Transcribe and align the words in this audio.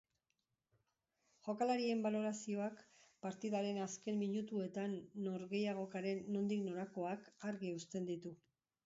Jokalarien 1.47 1.99
balorazioak 2.05 2.81
partidaren 3.25 3.77
azken 3.83 4.17
minutuetan 4.21 4.95
norgehiagokaren 5.27 6.25
nondik 6.37 6.65
norakoak 6.71 7.29
argi 7.53 7.75
uzten 7.83 8.09
ditu. 8.11 8.35